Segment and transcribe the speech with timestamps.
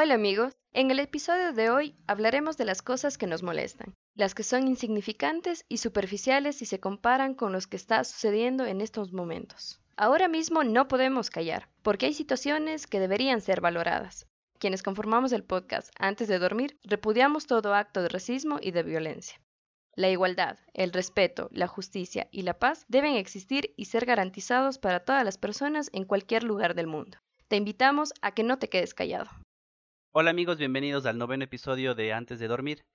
[0.00, 4.32] Hola amigos, en el episodio de hoy hablaremos de las cosas que nos molestan, las
[4.32, 9.12] que son insignificantes y superficiales si se comparan con lo que está sucediendo en estos
[9.12, 9.80] momentos.
[9.96, 14.28] Ahora mismo no podemos callar, porque hay situaciones que deberían ser valoradas.
[14.60, 19.40] Quienes conformamos el podcast antes de dormir, repudiamos todo acto de racismo y de violencia.
[19.96, 25.00] La igualdad, el respeto, la justicia y la paz deben existir y ser garantizados para
[25.00, 27.18] todas las personas en cualquier lugar del mundo.
[27.48, 29.28] Te invitamos a que no te quedes callado.
[30.12, 32.86] Hola amigos, bienvenidos al noveno episodio de Antes de Dormir.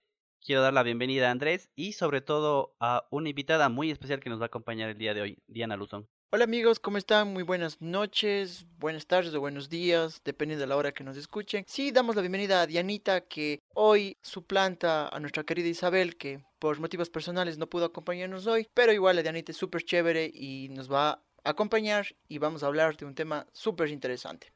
[0.43, 4.31] Quiero dar la bienvenida a Andrés y sobre todo a una invitada muy especial que
[4.31, 6.09] nos va a acompañar el día de hoy, Diana Luzón.
[6.31, 7.31] Hola amigos, ¿cómo están?
[7.31, 11.63] Muy buenas noches, buenas tardes o buenos días, dependiendo de la hora que nos escuchen.
[11.67, 16.80] Sí, damos la bienvenida a Dianita, que hoy suplanta a nuestra querida Isabel, que por
[16.80, 20.91] motivos personales no pudo acompañarnos hoy, pero igual la Dianita es súper chévere y nos
[20.91, 24.52] va a acompañar y vamos a hablar de un tema súper interesante.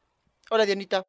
[0.49, 1.03] Hola Dianita.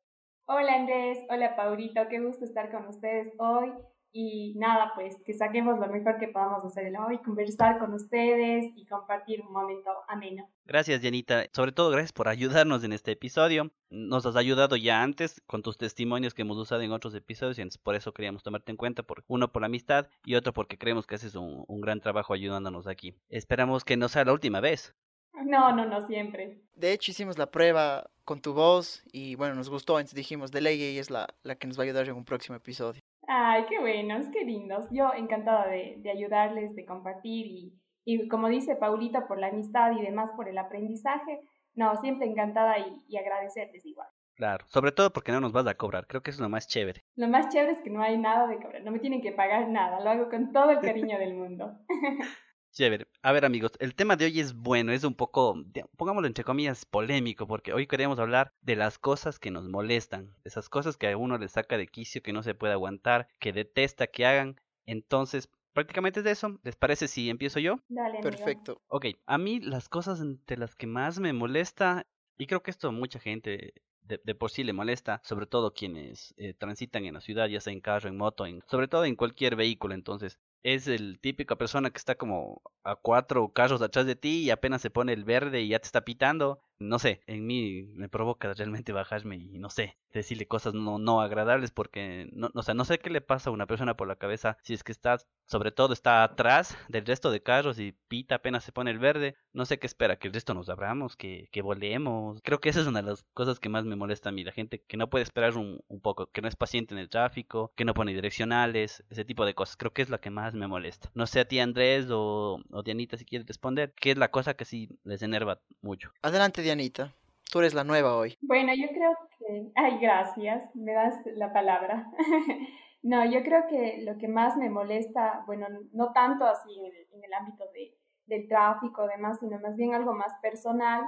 [0.51, 3.70] Hola Andrés, hola Paulito, qué gusto estar con ustedes hoy.
[4.12, 8.87] Y nada, pues que saquemos lo mejor que podamos hacer hoy, conversar con ustedes y
[8.87, 10.49] compartir un momento ameno.
[10.65, 11.45] Gracias, Janita.
[11.52, 13.71] Sobre todo, gracias por ayudarnos en este episodio.
[13.90, 17.79] Nos has ayudado ya antes con tus testimonios que hemos usado en otros episodios y
[17.83, 19.02] por eso queríamos tomarte en cuenta.
[19.02, 22.87] Por, uno, por la amistad y otro, porque creemos que haces un gran trabajo ayudándonos
[22.87, 23.15] aquí.
[23.29, 24.96] Esperamos que no sea la última vez.
[25.44, 26.60] No, no, no siempre.
[26.74, 30.60] De hecho, hicimos la prueba con tu voz y bueno, nos gustó, entonces dijimos, de
[30.60, 33.00] ley ella es la, la que nos va a ayudar en un próximo episodio.
[33.26, 34.86] Ay, qué buenos, qué lindos.
[34.90, 37.72] Yo encantada de, de ayudarles, de compartir y,
[38.04, 41.40] y, como dice Paulita, por la amistad y demás, por el aprendizaje.
[41.74, 44.09] No, siempre encantada y, y agradecerles igual.
[44.34, 46.68] Claro, sobre todo porque no nos vas a cobrar, creo que eso es lo más
[46.68, 47.02] chévere.
[47.16, 49.68] Lo más chévere es que no hay nada de cobrar, no me tienen que pagar
[49.68, 51.76] nada, lo hago con todo el cariño del mundo.
[52.79, 53.09] Chévere.
[53.23, 55.57] A ver amigos, el tema de hoy es bueno, es un poco,
[55.96, 60.48] pongámoslo entre comillas, polémico, porque hoy queremos hablar de las cosas que nos molestan, de
[60.48, 63.52] esas cosas que a uno le saca de quicio, que no se puede aguantar, que
[63.52, 64.60] detesta que hagan.
[64.87, 66.60] Entonces, prácticamente es de eso.
[66.62, 67.81] ¿Les parece si empiezo yo?
[67.88, 68.81] Dale, Perfecto.
[68.87, 72.06] Ok, a mí las cosas entre las que más me molesta,
[72.39, 76.33] y creo que esto mucha gente de, de, por sí le molesta, sobre todo quienes
[76.37, 79.16] eh, transitan en la ciudad, ya sea en carro, en moto, en, sobre todo en
[79.16, 79.95] cualquier vehículo.
[79.95, 84.51] Entonces, es el típica persona que está como a cuatro carros atrás de ti y
[84.51, 86.63] apenas se pone el verde y ya te está pitando.
[86.81, 91.21] No sé, en mí me provoca realmente bajarme y no sé, decirle cosas no, no
[91.21, 94.16] agradables porque no, o sea, no sé qué le pasa a una persona por la
[94.16, 98.37] cabeza si es que está, sobre todo está atrás del resto de carros y pita
[98.37, 99.37] apenas se pone el verde.
[99.53, 102.41] No sé qué espera, que el resto nos abramos, que, que volemos.
[102.43, 104.53] Creo que esa es una de las cosas que más me molesta a mí, la
[104.53, 107.84] gente que no puede esperar un, poco, que no es paciente en el tráfico, que
[107.84, 109.77] no pone direccionales, ese tipo de cosas.
[109.77, 111.10] Creo que es la que más me molesta.
[111.15, 114.55] No sé a ti Andrés o, o Dianita si quieres responder, ¿qué es la cosa
[114.55, 116.12] que sí les enerva mucho?
[116.22, 117.15] Adelante Dianita,
[117.51, 118.37] tú eres la nueva hoy.
[118.43, 119.73] Bueno, yo creo que...
[119.75, 122.06] Ay, gracias, me das la palabra.
[123.03, 127.33] no, yo creo que lo que más me molesta, bueno, no tanto así en el,
[127.33, 127.97] ámbito de,
[128.27, 131.07] del tráfico, demás, sino más bien algo más personal,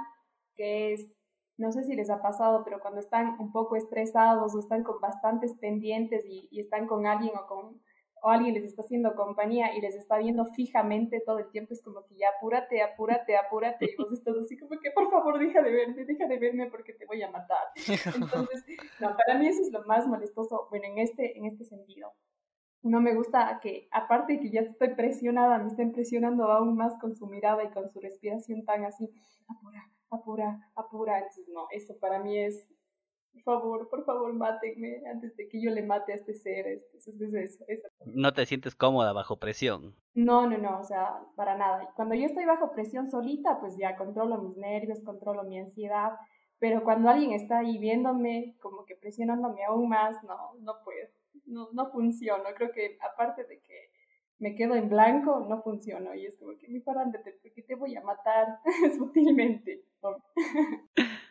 [0.55, 1.15] que es
[1.57, 4.99] no sé si les ha pasado, pero cuando están un poco estresados o están con
[4.99, 7.79] bastantes pendientes y, están con alguien o con
[8.21, 11.81] o alguien les está haciendo compañía y les está viendo fijamente todo el tiempo, es
[11.81, 15.61] como que ya apúrate, apúrate, apúrate, y vos estás así como que por favor deja
[15.61, 17.67] de verme, deja de verme porque te voy a matar.
[18.15, 18.63] Entonces,
[18.99, 22.13] no, para mí eso es lo más molestoso, bueno, en este, en este sentido.
[22.83, 26.97] No me gusta que, aparte de que ya estoy presionada, me estén presionando aún más
[26.99, 29.11] con su mirada y con su respiración tan así,
[29.47, 31.17] apura, apura, apura.
[31.19, 32.71] Entonces, no, eso para mí es
[33.33, 36.67] por favor, por favor, mátenme antes de que yo le mate a este ser.
[36.67, 37.87] Entonces, es eso, eso.
[38.05, 39.95] ¿No te sientes cómoda bajo presión?
[40.13, 41.89] No, no, no, o sea, para nada.
[41.95, 46.11] Cuando yo estoy bajo presión solita, pues ya controlo mis nervios, controlo mi ansiedad,
[46.59, 51.07] pero cuando alguien está ahí viéndome, como que presionándome aún más, no, no puedo,
[51.45, 52.53] no, no funciona.
[52.53, 53.91] Creo que aparte de que
[54.37, 56.13] me quedo en blanco, no funciono.
[56.15, 58.59] Y es como que, mi parándete, porque te voy a matar
[58.97, 59.85] sutilmente.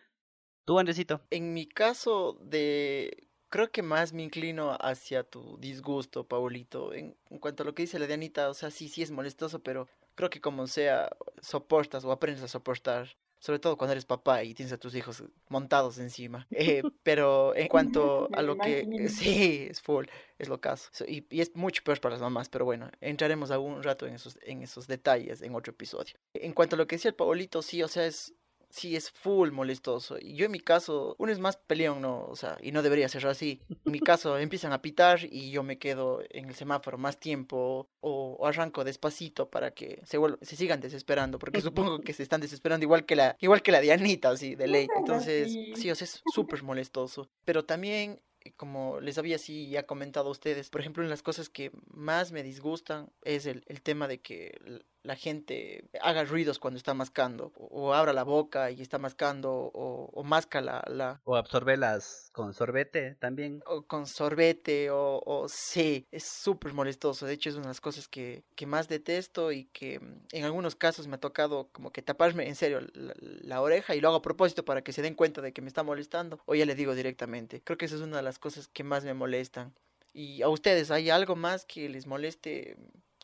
[0.64, 1.20] ¿Tú, Andresito?
[1.30, 3.26] En mi caso de...
[3.48, 6.92] Creo que más me inclino hacia tu disgusto, Paulito.
[6.94, 9.60] En, en, cuanto a lo que dice la Dianita, o sea, sí, sí es molestoso,
[9.60, 11.10] pero creo que como sea,
[11.40, 13.16] soportas o aprendes a soportar.
[13.40, 16.46] Sobre todo cuando eres papá y tienes a tus hijos montados encima.
[16.60, 19.08] Eh, pero en cuanto a lo que...
[19.08, 20.06] Sí, es full,
[20.38, 20.90] es lo caso.
[21.08, 24.38] Y, y, es mucho peor para las mamás, pero bueno, entraremos algún rato en esos,
[24.42, 26.16] en esos detalles en otro episodio.
[26.34, 28.34] En cuanto a lo que decía el Paulito, sí, o sea, es
[28.70, 30.16] sí es full molestoso.
[30.20, 32.24] Y yo en mi caso, uno es más peleón, ¿no?
[32.24, 33.60] O sea, y no debería ser así.
[33.84, 37.88] En mi caso, empiezan a pitar y yo me quedo en el semáforo más tiempo
[38.00, 42.40] o, o arranco despacito para que se, se sigan desesperando, porque supongo que se están
[42.40, 44.88] desesperando igual que la, igual que la Dianita, así, de ley.
[44.96, 47.28] Entonces, sí, o sea, es súper molestoso.
[47.44, 48.20] Pero también
[48.56, 52.32] como les había así ya comentado a ustedes, por ejemplo, en las cosas que más
[52.32, 54.58] me disgustan es el, el tema de que
[55.02, 60.10] la gente haga ruidos cuando está mascando, o, abra la boca y está mascando, o,
[60.12, 61.20] o masca la, la...
[61.24, 63.62] O absorbelas con sorbete también.
[63.66, 67.26] O con sorbete, o, o sí, es súper molestoso.
[67.26, 70.44] De hecho, es una de las cosas que, que, más detesto y que mm, en
[70.44, 74.08] algunos casos me ha tocado como que taparme en serio la, la, oreja y lo
[74.08, 76.66] hago a propósito para que se den cuenta de que me está molestando, o ya
[76.66, 77.62] le digo directamente.
[77.62, 79.74] Creo que esa es una de las cosas que más me molestan.
[80.12, 82.76] Y a ustedes, ¿hay algo más que les moleste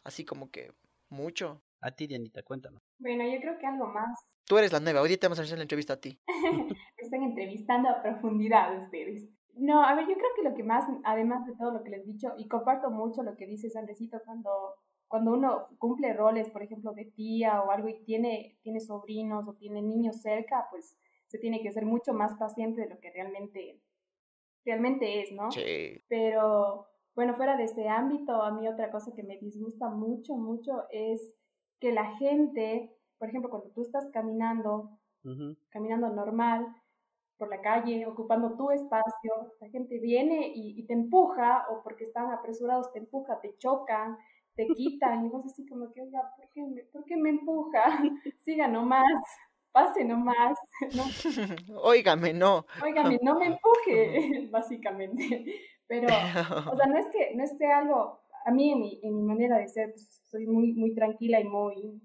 [0.05, 0.73] así como que
[1.09, 1.61] mucho?
[1.81, 2.83] A ti, Dianita, cuéntanos.
[2.99, 4.19] Bueno, yo creo que algo más.
[4.47, 6.19] Tú eres la nueva, hoy día te vamos a hacer la entrevista a ti.
[6.97, 9.29] Están entrevistando a profundidad ustedes.
[9.55, 12.03] No, a ver, yo creo que lo que más, además de todo lo que les
[12.03, 14.51] he dicho, y comparto mucho lo que dice Sandrecito cuando,
[15.09, 19.55] cuando uno cumple roles, por ejemplo, de tía o algo y tiene, tiene sobrinos o
[19.55, 23.81] tiene niños cerca, pues se tiene que ser mucho más paciente de lo que realmente,
[24.65, 25.51] realmente es, ¿no?
[25.51, 26.03] Sí.
[26.09, 30.85] Pero, bueno, fuera de ese ámbito, a mí otra cosa que me disgusta mucho, mucho
[30.91, 31.35] es
[31.81, 34.99] que la gente, por ejemplo, cuando tú estás caminando,
[35.71, 36.67] caminando normal
[37.37, 42.05] por la calle, ocupando tu espacio, la gente viene y, y, te empuja, o porque
[42.05, 44.17] están apresurados te empuja, te chocan,
[44.55, 47.83] te quitan, y vos así como que, oiga, ¿por qué me, ¿por qué me empuja?
[48.45, 49.23] Siga nomás,
[49.73, 50.59] pase nomás.
[51.69, 51.81] No.
[51.83, 52.65] Óigame, no.
[52.83, 55.45] Óigame, no me empuje, básicamente.
[55.89, 59.17] Pero, o sea, no es que, no es que algo, a mí en mi, en
[59.17, 62.01] mi manera de ser, pues, soy muy, muy tranquila y muy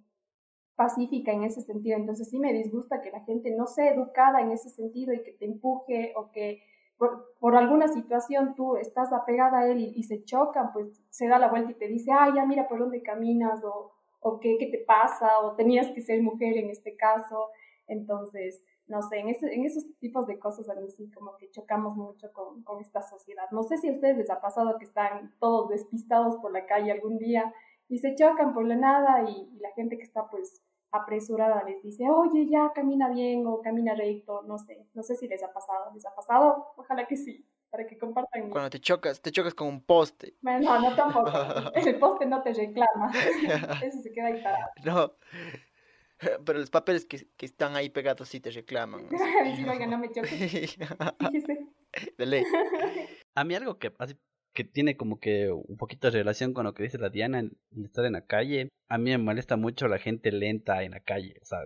[0.75, 1.97] pacífica en ese sentido.
[1.97, 5.33] Entonces sí me disgusta que la gente no sea educada en ese sentido y que
[5.33, 6.63] te empuje o que
[6.97, 11.37] por, por alguna situación tú estás apegada a él y, se chocan, pues se da
[11.37, 14.65] la vuelta y te dice, ah, ya mira por dónde caminas o, o qué, qué
[14.65, 17.49] te pasa o tenías que ser mujer en este caso.
[17.87, 21.49] Entonces, no sé, en, ese, en esos tipos de cosas a mí sí como que
[21.49, 23.45] chocamos mucho con, con esta sociedad.
[23.51, 26.91] No sé si a ustedes les ha pasado que están todos despistados por la calle
[26.91, 27.53] algún día
[27.87, 30.61] y se chocan por la nada y, y, la gente que está pues
[30.91, 35.25] apresurada les dice, oye, ya camina bien o camina recto, no sé, no sé si
[35.29, 36.73] les ha pasado, ¿les ha pasado?
[36.75, 38.49] Ojalá que sí, para que compartan.
[38.49, 40.35] Cuando te chocas, te chocas con un poste.
[40.41, 41.31] Bueno, no, no tampoco,
[41.75, 43.09] el poste no te reclama,
[43.83, 44.69] eso se queda ahí parado.
[44.83, 45.13] No,
[46.45, 49.07] pero los papeles que, que están ahí pegados sí te reclaman.
[49.55, 50.77] sí, oiga, no me choques.
[52.17, 52.43] De ley.
[53.35, 54.15] A mí algo que así
[54.53, 57.57] que tiene como que un poquito de relación con lo que dice la Diana en,
[57.71, 58.69] en estar en la calle.
[58.89, 61.59] A mí me molesta mucho la gente lenta en la calle, o sea,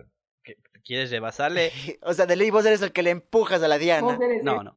[0.86, 1.72] quieres rebasarle.
[2.02, 4.18] o sea, de ley vos eres el que le empujas a la Diana.
[4.42, 4.76] No, no.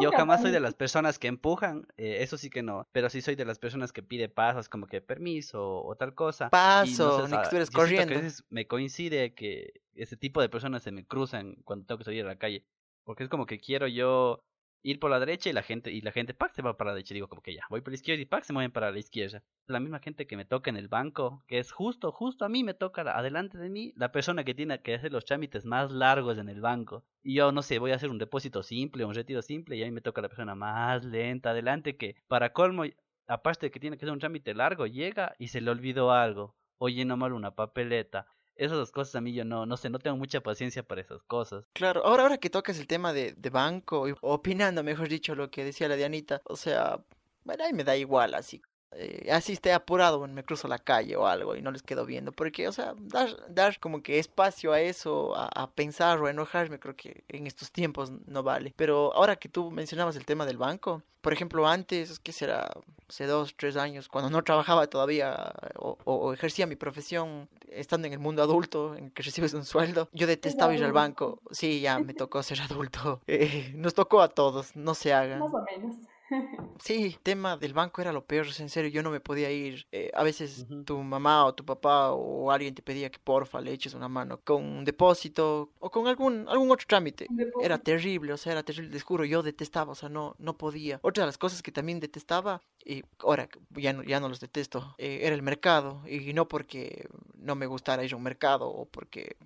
[0.00, 3.20] Yo jamás soy de las personas que empujan, eh, eso sí que no, pero sí
[3.20, 6.48] soy de las personas que pide pasos, como que permiso o tal cosa.
[6.48, 8.06] Paso, no sé, ni que estuvieras corriendo.
[8.06, 11.98] Que a veces me coincide que ese tipo de personas se me cruzan cuando tengo
[11.98, 12.64] que salir a la calle,
[13.04, 14.44] porque es como que quiero yo
[14.82, 16.94] ir por la derecha y la gente, y la gente, pack, se va para la
[16.94, 17.14] derecha.
[17.14, 19.42] Digo, como que ya, voy por la izquierda y pack, se mueven para la izquierda.
[19.66, 22.64] La misma gente que me toca en el banco, que es justo, justo a mí
[22.64, 26.38] me toca adelante de mí, la persona que tiene que hacer los trámites más largos
[26.38, 27.04] en el banco.
[27.22, 29.86] Y yo, no sé, voy a hacer un depósito simple, un retiro simple, y a
[29.86, 32.84] mí me toca la persona más lenta adelante, que para colmo,
[33.26, 36.56] aparte de que tiene que hacer un trámite largo, llega y se le olvidó algo,
[36.78, 38.26] o lleno mal una papeleta
[38.60, 41.22] esas dos cosas a mí yo no, no sé, no tengo mucha paciencia para esas
[41.22, 41.64] cosas.
[41.72, 45.64] Claro, ahora, ahora que tocas el tema de, de banco, opinando, mejor dicho, lo que
[45.64, 47.02] decía la Dianita, o sea,
[47.44, 48.60] bueno, ahí me da igual, así.
[48.92, 52.32] Eh, así esté apurado, me cruzo la calle o algo y no les quedo viendo,
[52.32, 56.30] porque, o sea, dar, dar como que espacio a eso, a, a pensar o a
[56.30, 58.72] enojarme, creo que en estos tiempos no vale.
[58.76, 62.70] Pero ahora que tú mencionabas el tema del banco, por ejemplo, antes, que será?
[63.08, 68.12] Hace dos, tres años, cuando no trabajaba todavía o, o, ejercía mi profesión estando en
[68.12, 71.40] el mundo adulto, en que recibes un sueldo, yo detestaba ir al banco.
[71.50, 73.20] Sí, ya me tocó ser adulto.
[73.32, 75.38] Eh, nos tocó a todos, no se haga.
[75.38, 75.96] Más o menos.
[76.82, 79.86] Sí, tema del banco era lo peor, en serio, yo no me podía ir.
[79.92, 80.84] Eh, a veces uh -huh.
[80.84, 84.40] tu mamá o tu papá o alguien te pedía que porfa le eches una mano
[84.40, 87.26] con un depósito o con algún algún otro trámite.
[87.62, 91.00] Era terrible, o sea, era terrible, les juro, yo detestaba, o sea, no no podía.
[91.02, 94.94] Otra de las cosas que también detestaba y ahora ya no, ya no los detesto,
[94.98, 98.86] eh, era el mercado y no porque no me gustara ir a un mercado o
[98.86, 99.36] porque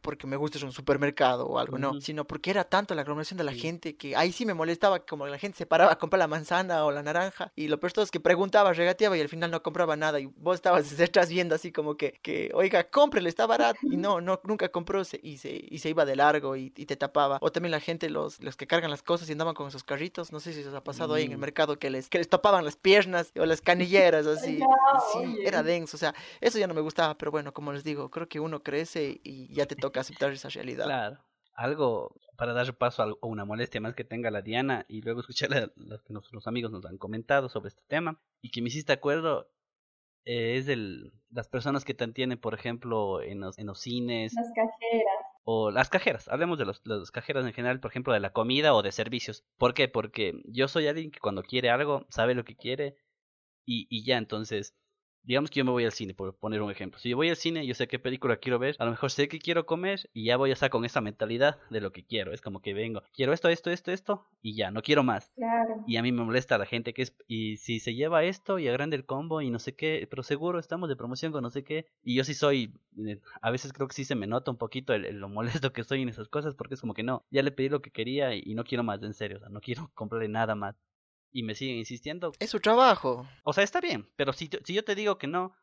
[0.00, 1.94] porque me gusta un supermercado o algo, uh -huh.
[1.94, 3.60] no, sino porque era tanto la aglomeración de la sí.
[3.60, 6.84] gente que ahí sí me molestaba como la gente se paraba a comprar la manzana
[6.84, 9.62] o la naranja y lo peor todo es que preguntaba, regateaba y al final no
[9.62, 13.78] compraba nada y vos estabas detrás viendo así como que, que oiga, cómprele, está barato
[13.82, 16.86] y no, no, nunca compró se, y, se, y se iba de largo y, y,
[16.86, 17.38] te tapaba.
[17.40, 20.32] O también la gente, los, los que cargan las cosas y andaban con esos carritos,
[20.32, 22.64] no sé si se ha pasado ahí en el mercado que les, que les tapaban
[22.64, 24.58] las piernas o las canilleras así.
[24.58, 24.66] no,
[25.12, 28.10] sí, era denso, o sea, eso ya no me gustaba, pero bueno, como les digo,
[28.10, 30.84] creo que uno crece y ya te toca aceptar esa realidad.
[30.84, 31.24] Claro.
[31.54, 35.72] Algo para dar paso a una molestia más que tenga la Diana y luego escuchar
[35.74, 39.50] lo que nuestros amigos nos han comentado sobre este tema y que me hiciste acuerdo
[40.26, 44.34] eh, es el, las personas que te tienen, por ejemplo, en los, en los cines.
[44.34, 45.36] Las cajeras.
[45.44, 48.74] O las cajeras, hablemos de los, las cajeras en general, por ejemplo, de la comida
[48.74, 49.46] o de servicios.
[49.56, 49.86] ¿Por qué?
[49.86, 52.98] Porque yo soy alguien que cuando quiere algo, sabe lo que quiere
[53.64, 54.76] y, y ya, entonces
[55.26, 56.98] digamos que yo me voy al cine, por poner un ejemplo.
[57.00, 59.28] Si yo voy al cine, yo sé qué película quiero ver, a lo mejor sé
[59.28, 62.32] qué quiero comer y ya voy a estar con esa mentalidad de lo que quiero.
[62.32, 65.32] Es como que vengo, quiero esto, esto, esto, esto y ya, no quiero más.
[65.34, 65.84] Claro.
[65.86, 68.68] Y a mí me molesta la gente que es, y si se lleva esto y
[68.68, 71.64] agranda el combo y no sé qué, pero seguro estamos de promoción con no sé
[71.64, 71.86] qué.
[72.04, 72.72] Y yo sí soy,
[73.04, 75.80] eh, a veces creo que sí se me nota un poquito el, lo molesto que
[75.80, 78.34] estoy en esas cosas porque es como que no, ya le pedí lo que quería
[78.34, 80.76] y, y no quiero más, en serio, o sea, no quiero comprarle nada más.
[81.32, 82.32] Y me siguen insistiendo.
[82.38, 83.28] Es su trabajo.
[83.44, 85.54] O sea, está bien, pero si, si yo te digo que no,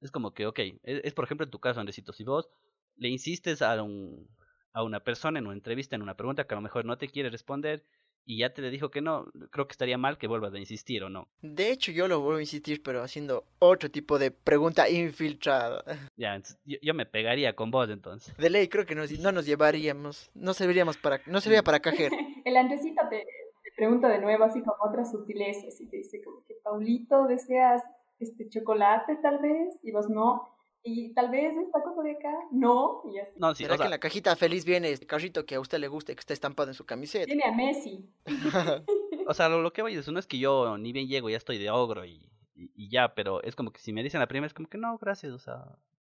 [0.00, 2.48] es como que, ok, es, es, por ejemplo en tu caso, Andresito, si vos
[2.96, 4.28] le insistes a, un,
[4.72, 7.08] a una persona en una entrevista, en una pregunta que a lo mejor no te
[7.08, 7.84] quiere responder
[8.24, 11.02] y ya te le dijo que no, creo que estaría mal que vuelvas a insistir
[11.02, 11.28] o no.
[11.40, 15.84] De hecho, yo lo vuelvo a insistir, pero haciendo otro tipo de pregunta infiltrada.
[16.16, 18.36] Ya, yo, yo me pegaría con vos entonces.
[18.36, 22.14] De ley, creo que nos, no nos llevaríamos, no serviríamos para, no serviría para cajero.
[22.44, 23.39] El Andresito te, te
[23.80, 27.82] pregunta de nuevo así como otras sutilezas y te dice como que Paulito, ¿deseas
[28.18, 33.00] este chocolate tal vez, y vos no, y tal vez esta cosa de acá, no,
[33.10, 33.32] y así.
[33.38, 35.60] No, sí, ¿Será o sea, que en la cajita feliz viene este carrito que a
[35.60, 37.24] usted le gusta y que está estampado en su camiseta?
[37.24, 38.06] Tiene a Messi.
[39.26, 41.30] o sea, lo, lo que voy a decir no es que yo ni bien llego,
[41.30, 44.20] ya estoy de ogro y, y, y ya, pero es como que si me dicen
[44.20, 45.64] la primera, es como que no, gracias, o sea,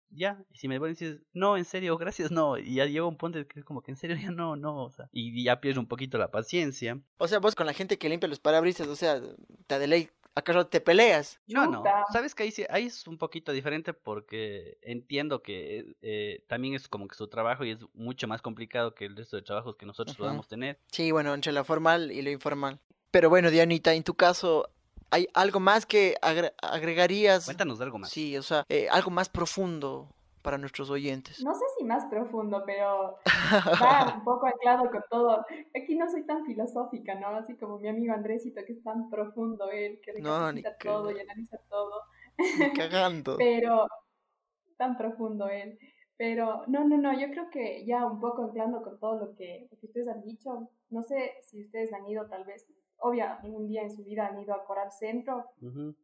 [0.09, 3.45] ya, y si me dices, no, en serio, gracias, no, y ya llega un punto
[3.47, 5.87] que es como que en serio, ya no, no, o sea, y ya pierdo un
[5.87, 6.99] poquito la paciencia.
[7.17, 9.21] O sea, vos con la gente que limpia los parabrisas, o sea,
[9.67, 11.39] te de ley, ¿acaso te peleas?
[11.47, 16.43] No, no, sabes que ahí, sí- ahí es un poquito diferente porque entiendo que eh,
[16.47, 19.43] también es como que su trabajo y es mucho más complicado que el resto de
[19.43, 20.23] trabajos que nosotros Ujú.
[20.23, 20.79] podamos tener.
[20.91, 22.79] Sí, bueno, entre lo formal y lo informal.
[23.11, 24.69] Pero bueno, Dianita, en tu caso,
[25.11, 27.45] ¿hay algo más que agre- agregarías?
[27.45, 28.09] Cuéntanos de algo más.
[28.09, 30.09] Sí, o sea, eh, algo más profundo
[30.41, 31.43] para nuestros oyentes.
[31.43, 33.17] No sé si más profundo, pero
[33.81, 35.43] va un poco anclado con todo.
[35.75, 37.29] Aquí no soy tan filosófica, ¿no?
[37.29, 41.19] Así como mi amigo Andresito, que es tan profundo él, que No, que- todo y
[41.19, 42.01] analiza todo.
[42.59, 43.37] Ni cagando.
[43.37, 43.87] Pero,
[44.77, 45.79] tan profundo él.
[46.17, 49.67] Pero, no, no, no, yo creo que ya un poco anclando con todo lo que,
[49.71, 52.65] lo que ustedes han dicho, no sé si ustedes han ido tal vez,
[52.99, 55.95] obvia, algún día en su vida han ido a Coral Centro, Ujú.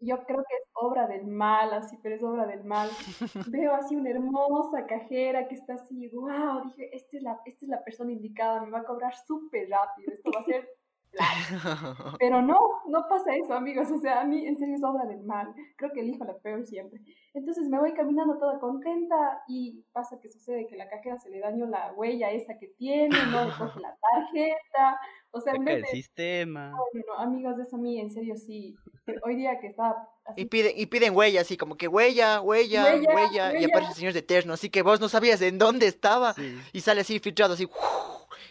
[0.00, 2.88] yo creo que es obra del mal, así, pero es obra del mal.
[3.54, 7.68] Veo así una hermosa cajera que está así, wow, dije, esta es la, esta es
[7.68, 10.68] la persona indicada, me va a cobrar súper rápido, esto va a ser.
[12.18, 13.90] Pero no, no pasa eso, amigos.
[13.90, 15.54] O sea, a mí en serio es obra del mal.
[15.76, 17.00] Creo que elijo la peor siempre.
[17.34, 21.40] Entonces me voy caminando toda contenta y pasa que sucede que la cajera se le
[21.40, 25.00] dañó la huella esa que tiene, no le coge la tarjeta.
[25.34, 25.88] O sea, en vez el de...
[25.88, 26.70] sistema.
[26.70, 28.76] No, no, amigos, eso a mí en serio sí.
[29.24, 29.96] Hoy día que estaba
[30.26, 33.90] así Y piden, y piden huella, así como que huella, huella, huella, Huella, y aparece
[33.92, 36.58] el señor de Eterno, así que vos no sabías en dónde estaba, Sí.
[36.72, 37.66] y sale así filtrado, así,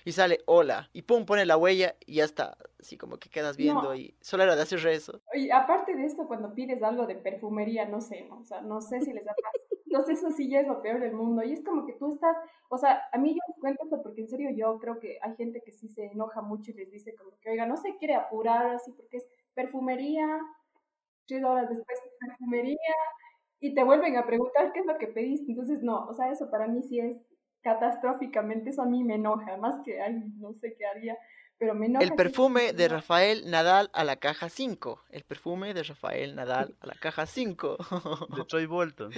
[0.05, 3.57] y sale hola, y pum, pone la huella, y ya está, así como que quedas
[3.57, 3.95] viendo, No.
[3.95, 5.21] y solo era de hacer rezo.
[5.33, 8.39] Y aparte de esto, cuando pides algo de perfumería, no sé, ¿no?
[8.39, 9.41] O sea, no sé si les pasado.
[9.91, 11.43] No sé, eso sí ya es lo peor del mundo.
[11.43, 12.37] Y es como que tú estás,
[12.69, 15.35] o sea, a mí yo les cuento esto porque en serio yo creo que hay
[15.35, 18.15] gente que sí se enoja mucho y les dice como que, oiga, no se quiere
[18.15, 20.25] apurar así porque es perfumería,
[21.27, 22.77] tres horas después perfumería,
[23.59, 25.51] y te vuelven a preguntar qué es lo que pediste.
[25.51, 27.17] Entonces, no, o sea, eso para mí sí es
[27.61, 31.17] catastróficamente, eso a mí me enoja, más que, ay, no sé qué haría,
[31.57, 32.03] pero me enoja.
[32.03, 32.87] El que- perfume de.
[32.87, 37.77] Rafael Nadal a la caja 5, el perfume de Rafael Nadal a la caja 5.
[38.35, 39.11] De Troy Bolton.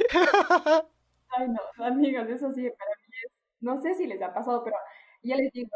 [1.35, 3.31] Ay, no, amigos, eso sí, para mí es,
[3.61, 4.75] no sé si les ha pasado, pero
[5.23, 5.69] ya les digo,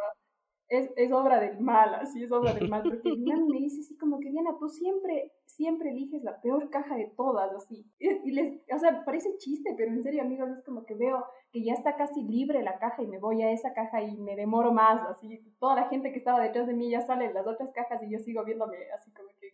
[0.69, 3.97] es, es obra del mal, así es obra del mal, porque Diana me dice así
[3.97, 8.61] como que, Diana, tú siempre, siempre eliges la peor caja de todas, así, y, les,
[8.73, 11.95] o sea, parece chiste, pero en serio, amigos, es como que veo que ya está
[11.95, 15.39] casi libre la caja y me voy a esa caja y me demoro más, así,
[15.59, 18.11] toda la gente que estaba detrás de mí ya sale en las otras cajas y
[18.11, 19.47] yo sigo viéndome así como que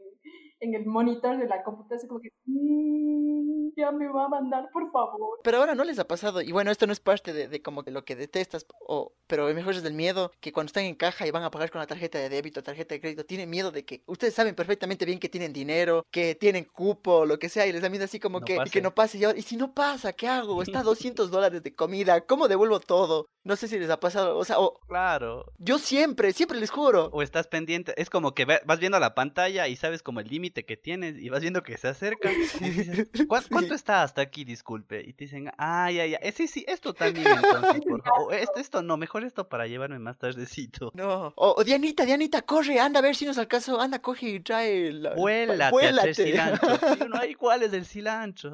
[0.59, 4.69] en, el monitor de la computadora, así como que, "Mm, ya me va a mandar,
[4.71, 5.39] por favor.
[5.43, 7.83] Pero ahora no les ha pasado, y bueno, esto no es parte de, de como
[7.83, 11.27] que lo que detestas, o, pero mejor es del miedo, que cuando están en caja
[11.27, 13.85] y van a pagar con la tarjeta de débito, tarjeta de crédito, tienen miedo de
[13.85, 17.71] que ustedes saben perfectamente bien que tienen dinero, que tienen cupo, lo que sea, y
[17.71, 19.73] les da miedo así como No que, que no pase, y, ahora- y si no
[19.73, 20.61] pasa, ¿qué hago?
[20.61, 23.27] Está a 200 dólares de comida, ¿cómo devuelvo todo?
[23.45, 25.45] No sé si les ha pasado, o sea, o- Claro.
[25.57, 27.09] yo siempre, siempre les juro.
[27.11, 30.65] O estás pendiente, es como que vas viendo la pantalla y sabes como el límite
[30.65, 32.29] que tienes y vas viendo que se acerca.
[32.61, 34.43] y dices, "¿Cuán- ¿Cuánto ¿cuánto está hasta aquí?
[34.45, 35.01] Disculpe.
[35.05, 36.19] Y te dicen, ah, ya, ya.
[36.31, 38.33] Sí, sí, esto también entonces, por favor.
[38.33, 40.91] Esto, esto no, mejor esto para llevarme más tardecito.
[40.93, 41.33] No.
[41.35, 43.73] O, Dianita, Dianita, corre, anda a ver si nos alcanza.
[43.81, 45.15] Anda, coge y trae la.
[45.15, 46.13] Vuélate, Vuélate.
[46.13, 47.07] cilantro.
[47.09, 48.51] no hay cuál es el cilantro.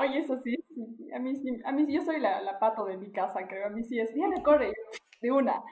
[0.00, 1.12] Oye, eso sí, sí.
[1.14, 3.66] A mí sí, a mí sí, yo soy la, la pato de mi casa, creo.
[3.66, 4.72] A mí sí es, Diana, corre,
[5.20, 5.62] de una.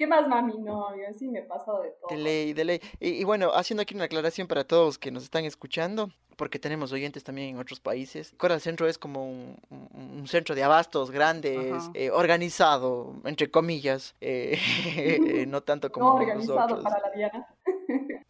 [0.00, 0.58] ¿Qué más, mami?
[0.58, 2.08] No, yo sí me he pasado de todo.
[2.08, 2.80] De ley, de ley.
[3.00, 7.22] Y, bueno, haciendo aquí una aclaración para todos que nos están escuchando, porque tenemos oyentes
[7.22, 8.32] también en otros países.
[8.38, 15.62] Coral Centro es como un, centro de abastos grandes, eh, organizado, entre comillas, eh, no
[15.62, 16.06] tanto como.
[16.06, 17.46] No organizado para la Diana.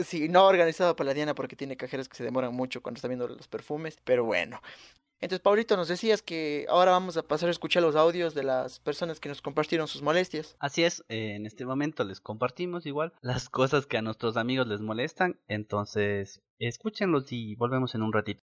[0.04, 3.08] Sí, no organizado para la Diana porque tiene cajeros que se demoran mucho cuando está
[3.08, 4.60] viendo los perfumes, pero bueno.
[5.22, 8.80] Entonces, Paulito, nos decías que ahora vamos a pasar a escuchar los audios de las
[8.80, 10.56] personas que nos compartieron sus molestias.
[10.58, 14.66] Así es, eh, en este momento les compartimos igual las cosas que a nuestros amigos
[14.66, 15.38] les molestan.
[15.46, 18.40] Entonces, escúchenlos y volvemos en un ratito.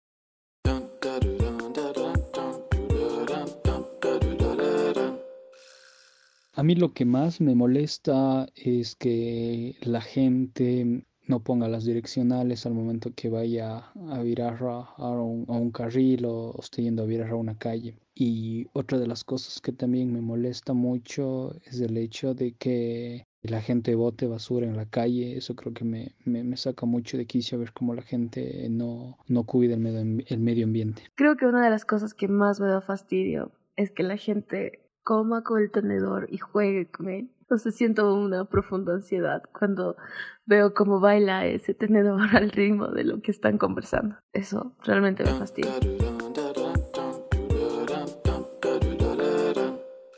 [6.55, 12.65] A mí lo que más me molesta es que la gente no ponga las direccionales
[12.65, 17.35] al momento que vaya a virar a, un, carril o esté yendo a virar a
[17.35, 17.97] una calle.
[18.15, 23.25] Y otra de las cosas que también me molesta mucho es el hecho de que
[23.41, 25.37] la gente bote basura en la calle.
[25.37, 29.45] Eso creo que me, me, saca mucho de quicio ver cómo la gente no, no
[29.45, 31.03] cuida el medio, el medio ambiente.
[31.15, 34.83] Creo que una de las cosas que más me da fastidio es que la gente
[35.03, 37.29] coma con el tenedor y juegue con él.
[37.43, 39.97] Entonces siento una profunda ansiedad cuando
[40.45, 44.15] veo cómo baila ese tenedor al ritmo de lo que están conversando.
[44.31, 45.73] Eso realmente me fastidia.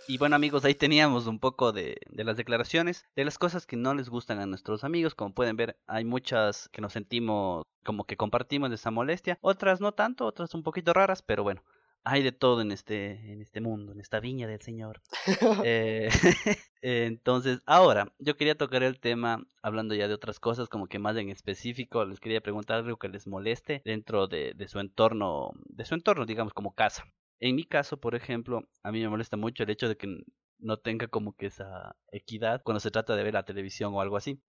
[0.08, 3.75] Y bueno amigos, ahí teníamos un poco de, de, las declaraciones, de las cosas que
[3.75, 5.15] no les gustan a nuestros amigos.
[5.15, 9.82] Como pueden ver, hay muchas que nos sentimos como que compartimos de esa molestia, otras
[9.82, 11.63] no tanto, otras un poquito raras, pero bueno,
[12.06, 15.02] hay de todo en este, en este mundo, en esta viña del Señor.
[15.68, 16.10] Eh,
[16.82, 21.18] entonces, ahora, yo quería tocar el tema, hablando ya de otras cosas, como que más
[21.18, 25.86] en específico, les quería preguntar algo que les moleste dentro de, de su entorno, de
[25.86, 27.06] su entorno, digamos, como casa.
[27.40, 30.24] En mi caso, por ejemplo, a mí me molesta mucho el hecho de que
[30.60, 34.18] no tenga como que esa equidad cuando se trata de ver la televisión o algo
[34.18, 34.40] así.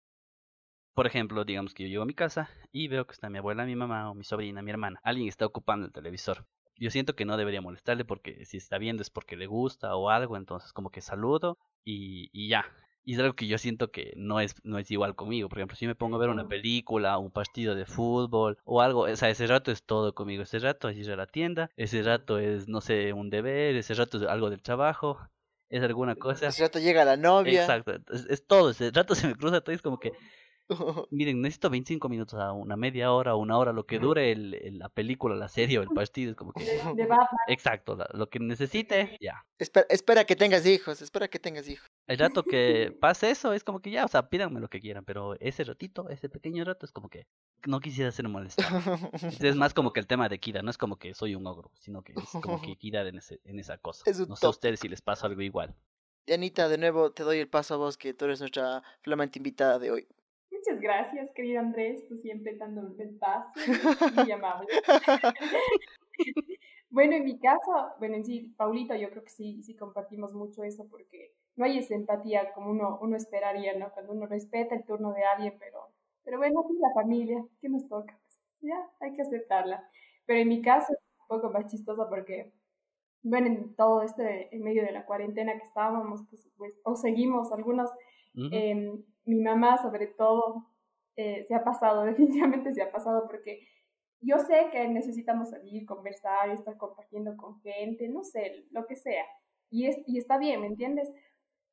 [0.95, 3.65] Por ejemplo, digamos que yo llego a mi casa y veo que está mi abuela,
[3.65, 5.01] mi mamá o mi sobrina, mi hermana.
[5.03, 6.47] Alguien está ocupando el televisor
[6.79, 10.11] yo siento que no debería molestarle porque si está viendo es porque le gusta o
[10.11, 12.67] algo, entonces como que saludo y, y ya.
[13.05, 15.49] Y es algo que yo siento que no es, no es igual conmigo.
[15.49, 19.03] Por ejemplo, si me pongo a ver una película, un partido de fútbol o algo,
[19.03, 20.43] o sea, ese rato es todo conmigo.
[20.43, 23.95] Ese rato es ir a la tienda, ese rato es, no sé, un deber, ese
[23.95, 25.21] rato es algo del trabajo,
[25.69, 26.49] es alguna cosa.
[26.49, 27.61] Ese rato llega la novia.
[27.61, 30.11] Exacto, es, es todo, ese rato se me cruza todo, es como que
[31.11, 34.89] Miren, necesito 25 minutos a una media hora, una hora, lo que dure el, la
[34.89, 36.31] película, la serie o el partido.
[36.31, 36.81] Es como que.
[37.49, 39.45] Exacto, lo que necesite, ya.
[39.59, 41.87] Espera, espera que tengas hijos, espera que tengas hijos.
[42.07, 45.05] El rato que pase eso es como que ya, o sea, pídanme lo que quieran,
[45.05, 47.27] pero ese ratito, ese pequeño rato es como que
[47.67, 48.63] no quisiera ser molesto.
[49.41, 51.71] es más como que el tema de equidad, no es como que soy un ogro,
[51.75, 54.05] sino que es como que equidad en, ese, en esa cosa.
[54.29, 55.75] no sé a ustedes si les pasa algo igual.
[56.29, 59.79] Anita, de nuevo te doy el paso a vos, que tú eres nuestra flamante invitada
[59.79, 60.09] de hoy.
[60.67, 62.59] Muchas gracias, querido Andrés, tú siempre
[62.99, 63.53] el paso,
[64.17, 64.67] muy amable.
[66.91, 70.65] bueno, en mi caso, bueno, en sí, Paulito, yo creo que sí, sí compartimos mucho
[70.65, 73.93] eso porque no hay esa empatía como uno, uno esperaría, ¿no?
[73.93, 75.79] Cuando uno respeta el turno de alguien, pero,
[76.25, 78.19] pero bueno, es la familia, ¿qué nos toca?
[78.25, 79.89] Pues, ya, hay que aceptarla.
[80.25, 82.53] Pero en mi caso es un poco más chistoso porque,
[83.23, 87.53] bueno, en todo este, en medio de la cuarentena que estábamos, pues, pues o seguimos
[87.53, 87.89] algunos,
[89.27, 90.67] mi mamá sobre todo
[91.17, 93.61] eh, se ha pasado, definitivamente se ha pasado porque
[94.21, 99.25] yo sé que necesitamos salir, conversar, estar compartiendo con gente, no sé, lo que sea.
[99.71, 101.11] Y, es, y está bien, ¿me entiendes?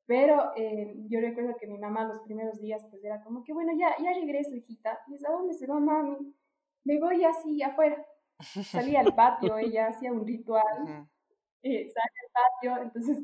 [0.05, 3.71] Pero eh, yo recuerdo que mi mamá los primeros días pues era como que, bueno,
[3.77, 4.99] ya, ya regreso, hijita.
[5.07, 6.35] Y es, ¿a dónde se va mami?
[6.83, 8.05] Me voy así afuera.
[8.39, 10.63] Salía al patio, ella hacía un ritual,
[11.63, 13.23] eh, salía al patio, entonces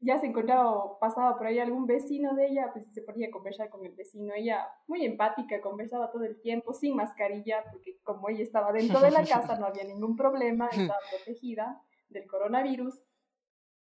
[0.00, 3.30] ya se encontraba o pasaba por ahí algún vecino de ella, pues se ponía a
[3.30, 4.32] conversar con el vecino.
[4.34, 9.10] Ella, muy empática, conversaba todo el tiempo, sin mascarilla, porque como ella estaba dentro de
[9.10, 12.98] la casa, no había ningún problema, estaba protegida del coronavirus.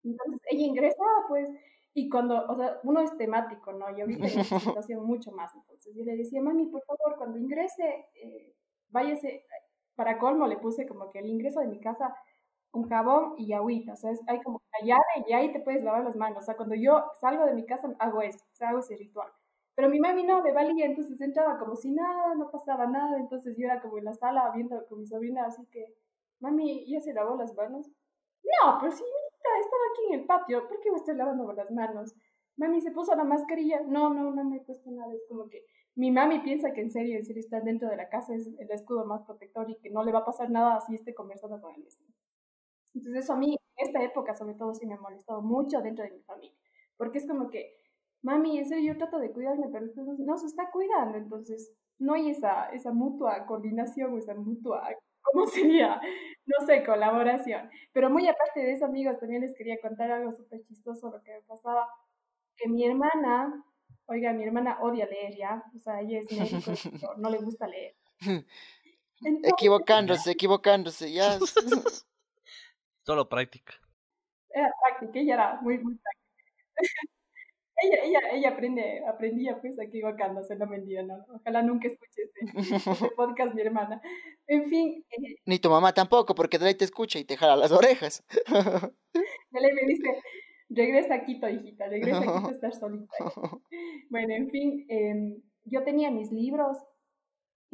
[0.05, 1.49] Entonces ella ingresaba, pues,
[1.95, 3.87] y cuando, o sea, uno es temático, ¿no?
[3.97, 5.53] Y ahorita en esta situación mucho más.
[5.55, 8.55] Entonces yo le decía, mami, por favor, cuando ingrese, eh,
[8.89, 9.47] váyase,
[9.97, 12.15] para colmo le puse como que el ingreso de mi casa
[12.75, 16.05] un jabón y agüita, o sea, hay como una llave y ahí te puedes lavar
[16.05, 19.31] las manos, o sea, cuando yo salgo de mi casa hago eso, hago ese ritual.
[19.75, 23.57] Pero mi mami no, le valía, entonces entraba como si nada, no pasaba nada, entonces
[23.59, 25.95] yo era como en la sala viendo con mi sobrina, así que,
[26.41, 27.89] mami, ¿ya se lavó las manos?
[28.45, 29.05] No, pero sí,
[29.61, 32.15] estaba aquí en el patio, ¿por qué me estoy lavando las manos?
[32.57, 33.81] Mami, ¿se puso la mascarilla?
[33.83, 35.65] No, no, no me he puesto nada, es como que
[35.97, 39.05] mi mami piensa que en serio, en serio dentro de la casa, es el escudo
[39.05, 41.87] más protector y que no le va a pasar nada si esté conversando con él.
[42.95, 46.05] Entonces eso a mí, en esta época sobre todo, sí me ha molestado mucho dentro
[46.05, 46.57] de mi familia,
[46.97, 47.77] porque es como que,
[48.23, 52.15] mami, en serio yo trato de cuidarme, pero usted no, se está cuidando, entonces no
[52.15, 54.89] hay esa, esa mutua coordinación o esa mutua,
[55.23, 56.01] ¿cómo sería?
[56.47, 57.69] No sé, colaboración.
[57.93, 61.33] Pero muy aparte de eso, amigos, también les quería contar algo súper chistoso, lo que
[61.33, 61.89] me pasaba,
[62.57, 63.65] que mi hermana,
[64.07, 66.71] oiga, mi hermana odia leer ya, o sea, ella es médico,
[67.19, 67.97] no le gusta leer.
[69.21, 71.39] equivocándose, equivocándose, ya.
[73.05, 73.75] Solo práctica.
[74.51, 76.73] Era práctica, ella era muy, muy práctica.
[77.83, 81.25] ella, ella, ella aprende, aprendía pues equivocándose, no mentira, no.
[81.35, 84.01] Ojalá nunca escuche este, este podcast mi hermana.
[84.47, 85.05] En fin.
[85.11, 88.25] Eh, Ni tu mamá tampoco, porque de ahí te escucha y te jala las orejas.
[89.53, 90.09] de ley me dice,
[90.71, 93.13] regresa a Quito, hijita, regresa a Quito a estar solita.
[94.09, 96.79] Bueno, en fin, eh, yo tenía mis libros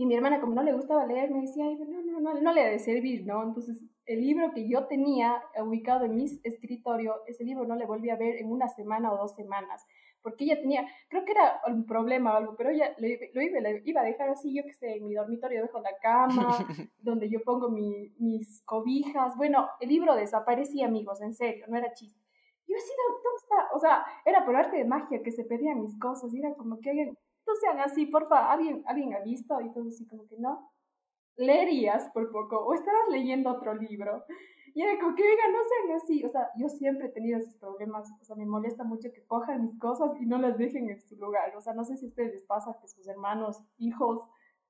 [0.00, 2.52] y mi hermana, como no le gustaba leer, me decía, Ay, no, no, no, no
[2.54, 3.42] le ha de servir, ¿no?
[3.42, 8.08] Entonces, el libro que yo tenía ubicado en mi escritorio, ese libro no le volví
[8.08, 9.84] a ver en una semana o dos semanas,
[10.22, 14.04] porque ella tenía, creo que era un problema o algo, pero ella lo, iba, a
[14.04, 16.48] dejar así, yo que sé, en mi dormitorio dejo la cama,
[16.98, 19.36] donde yo pongo mi, mis cobijas.
[19.36, 22.18] Bueno, el libro desaparecía, amigos, en serio, no era chiste.
[22.66, 23.76] Yo así, ¿dónde está?
[23.76, 26.80] O sea, era por arte de magia que se pedían mis cosas, y era como
[26.80, 27.18] que alguien
[27.50, 29.60] no sean así, porfa, ¿alguien, alguien ha visto?
[29.60, 30.70] Y todo así como que no.
[31.36, 34.24] Leerías por poco o estarás leyendo otro libro.
[34.74, 36.24] Y era como que, oiga, no sean así.
[36.24, 38.08] O sea, yo siempre he tenido esos problemas.
[38.20, 41.16] O sea, me molesta mucho que cojan mis cosas y no las dejen en su
[41.16, 41.56] lugar.
[41.56, 44.20] O sea, no sé si a ustedes les pasa que sus hermanos, hijos,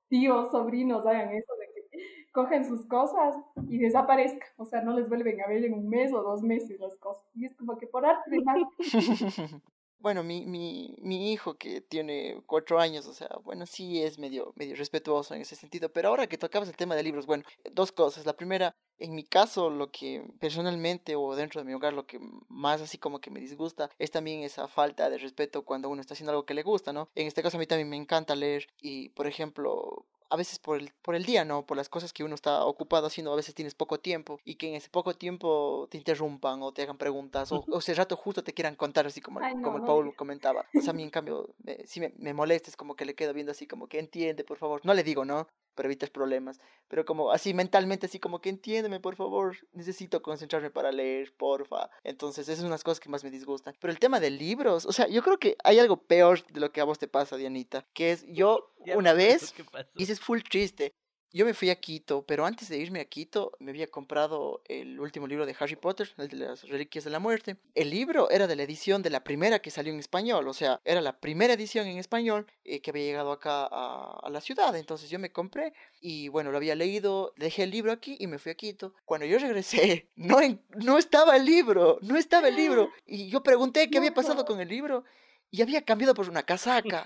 [0.07, 3.35] tíos, sobrinos hagan eso de que cogen sus cosas
[3.67, 4.49] y desaparezcan.
[4.57, 7.23] O sea, no les vuelven a ver en un mes o dos meses las cosas.
[7.35, 8.39] Y es como que por arte de
[10.01, 14.53] bueno, mi, mi, mi hijo que tiene cuatro años, o sea, bueno, sí es medio,
[14.55, 17.91] medio respetuoso en ese sentido, pero ahora que tocabas el tema de libros, bueno, dos
[17.91, 18.25] cosas.
[18.25, 22.19] La primera, en mi caso, lo que personalmente o dentro de mi hogar, lo que
[22.49, 26.13] más así como que me disgusta es también esa falta de respeto cuando uno está
[26.13, 27.09] haciendo algo que le gusta, ¿no?
[27.15, 30.79] En este caso a mí también me encanta leer y, por ejemplo, a veces por
[30.79, 31.65] el, por el día, ¿no?
[31.65, 34.69] Por las cosas que uno está ocupado haciendo, a veces tienes poco tiempo y que
[34.69, 38.43] en ese poco tiempo te interrumpan o te hagan preguntas o, o ese rato justo
[38.43, 40.65] te quieran contar así como, como el Paul comentaba.
[40.73, 41.49] O sea, a mí en cambio,
[41.85, 44.57] si me, me molesta, es como que le quedo viendo así como que entiende, por
[44.57, 44.81] favor.
[44.85, 45.47] No le digo, ¿no?
[45.75, 46.59] Pero evitas problemas.
[46.87, 49.57] Pero como así mentalmente, así como que entiéndeme, por favor.
[49.73, 51.89] Necesito concentrarme para leer, porfa.
[52.03, 53.75] Entonces, esas son unas cosas que más me disgustan.
[53.79, 56.71] Pero el tema de libros, o sea, yo creo que hay algo peor de lo
[56.71, 57.85] que a vos te pasa, Dianita.
[57.93, 59.53] Que es, yo una vez,
[59.95, 60.93] y es full triste,
[61.33, 64.99] yo me fui a Quito, pero antes de irme a Quito me había comprado el
[64.99, 67.57] último libro de Harry Potter, el de las Reliquias de la Muerte.
[67.73, 70.81] El libro era de la edición de la primera que salió en español, o sea,
[70.83, 74.75] era la primera edición en español eh, que había llegado acá a, la ciudad.
[74.75, 78.39] Entonces yo me compré y bueno, lo había leído, dejé el libro aquí y me
[78.39, 78.93] fui a Quito.
[79.05, 80.37] Cuando yo regresé, no,
[80.75, 82.89] no estaba el libro, no estaba el libro.
[83.05, 85.03] Y yo pregunté qué había pasado con el libro
[85.51, 87.03] y había cambiado por una casaca.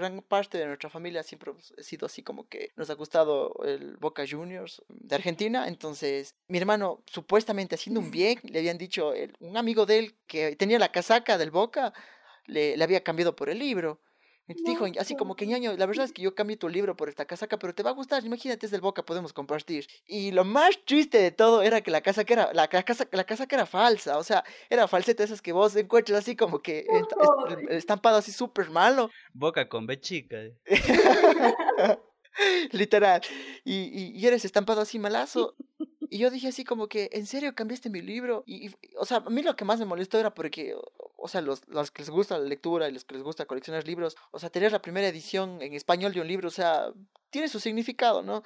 [0.00, 3.96] Gran parte de nuestra familia siempre ha sido así como que nos ha gustado el
[3.98, 5.68] Boca Juniors de Argentina.
[5.68, 10.56] Entonces, mi hermano, supuestamente haciendo un bien, le habían dicho, un amigo de él que
[10.56, 11.92] tenía la casaca del Boca,
[12.46, 14.00] le, le había cambiado por el libro
[14.64, 17.24] dijo, así como que ñaño, la verdad es que yo cambié tu libro por esta
[17.24, 19.86] casaca, pero te va a gustar, imagínate, es del Boca, podemos compartir.
[20.06, 23.56] Y lo más triste de todo era que la casaca era, la, casa, la casaca
[23.56, 26.86] era falsa, o sea, era falseta esas que vos encuentras así como que
[27.68, 29.10] estampado así súper malo.
[29.32, 30.36] Boca con B chica.
[32.72, 33.20] Literal.
[33.64, 35.56] Y, y, eres estampado así malazo.
[36.12, 38.42] Y yo dije así como que, ¿en serio cambiaste mi libro?
[38.44, 40.74] Y, o sea, a mí lo que más me molestó era porque,
[41.16, 43.86] o sea, los, los que les gusta la lectura y los que les gusta coleccionar
[43.86, 46.92] libros, o sea, tener la primera edición en español de un libro, o sea,
[47.30, 48.42] tiene su significado, ¿no?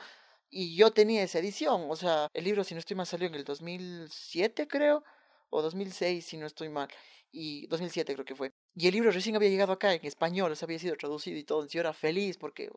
[0.51, 3.35] Y yo tenía esa edición, o sea, el libro, si no estoy mal, salió en
[3.35, 5.03] el 2007, creo,
[5.49, 6.91] o 2006, si no estoy mal,
[7.35, 8.53] y 2007 creo que fue.
[8.75, 11.45] Y el libro recién había llegado acá en español, o sea, había sido traducido y
[11.45, 12.71] todo, entonces yo era feliz porque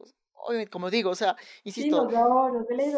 [0.69, 2.09] como digo, o sea, insisto.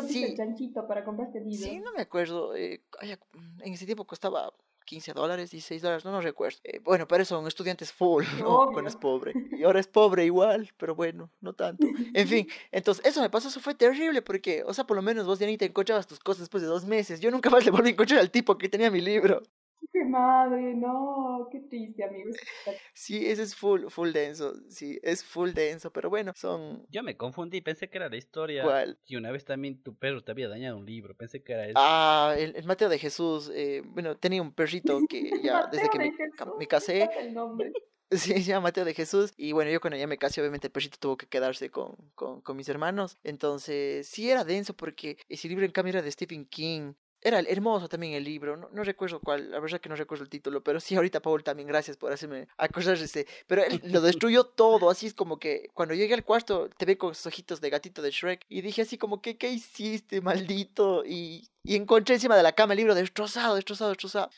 [0.08, 1.60] Sí, el chanchito para comprarte libros.
[1.60, 2.56] Sí, no me acuerdo.
[2.56, 4.54] Eh, en ese tiempo costaba
[4.86, 6.58] 15 dólares, 16 dólares, no, no recuerdo.
[6.64, 8.72] Eh, bueno, pero eso, un estudiante es full, ¿no?
[8.72, 9.34] Cuando es pobre.
[9.52, 11.88] Y ahora es pobre igual, pero bueno, no tanto.
[12.14, 15.26] En fin, entonces, eso me pasó, eso fue terrible, porque, o sea, por lo menos
[15.26, 17.20] vos, Dianita, encontrabas tus cosas después de dos meses.
[17.20, 19.44] Yo nunca más le volví a encontrar al tipo que tenía mi libro.
[19.92, 22.36] Qué madre, no, qué triste, amigos.
[22.94, 26.86] Sí, ese es full, full denso, sí, es full denso, pero bueno, son...
[26.90, 28.64] Yo me confundí, pensé que era la historia.
[28.64, 29.00] ¿Cuál?
[29.06, 31.76] Que una vez también tu perro te había dañado un libro, pensé que era eso.
[31.78, 35.98] Ah, el, el Mateo de Jesús, eh, bueno, tenía un perrito que ya desde que
[35.98, 37.72] me, ca- me casé, El nombre.
[38.12, 39.34] Sí, se llama Mateo de Jesús.
[39.38, 42.42] Y bueno, yo cuando ya me casé, obviamente el perrito tuvo que quedarse con, con,
[42.42, 43.20] con mis hermanos.
[43.24, 46.94] Entonces, sí era denso porque ese libro en cambio era de Stephen King.
[47.22, 50.30] Era hermoso también el libro, no, no recuerdo cuál, la verdad que no recuerdo el
[50.30, 53.28] título, pero sí, ahorita Paul también, gracias por hacerme acordar de este.
[53.48, 56.98] Pero él lo destruyó todo, así es como que cuando llegué al cuarto te ve
[56.98, 61.04] con sus ojitos de gatito de Shrek y dije así como que, ¿qué hiciste, maldito?
[61.06, 64.30] Y, y encontré encima de la cama el libro destrozado, destrozado, destrozado.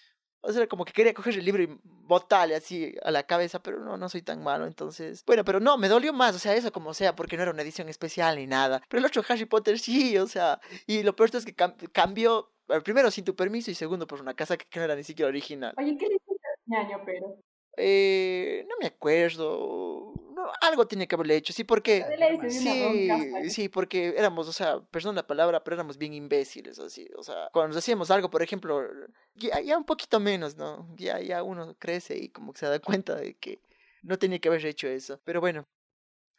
[0.44, 3.80] O sea, como que quería coger el libro y botarle así a la cabeza, pero
[3.80, 5.24] no, no soy tan malo, entonces...
[5.26, 7.62] Bueno, pero no, me dolió más, o sea, eso como sea, porque no era una
[7.62, 8.82] edición especial ni nada.
[8.90, 12.52] Pero el otro Harry Potter sí, o sea, y lo peor es que cam- cambió,
[12.84, 15.76] primero sin tu permiso y segundo por una casa que no era ni siquiera original.
[15.78, 17.38] Oye, ¿qué le hiciste al ñaño, pero?
[17.78, 20.11] Eh, no me acuerdo,
[20.62, 22.06] algo tenía que haberle hecho, sí, porque...
[22.50, 23.50] Sí, roncaza.
[23.50, 27.50] sí, porque éramos, o sea, perdón la palabra, pero éramos bien imbéciles, así, o sea,
[27.52, 28.84] cuando nos hacíamos algo, por ejemplo,
[29.36, 30.88] ya, ya un poquito menos, ¿no?
[30.96, 33.62] Ya, ya uno crece y como que se da cuenta de que
[34.04, 35.68] no tenía que haber hecho eso, pero bueno.